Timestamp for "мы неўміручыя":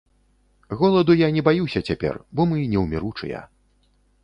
2.53-3.45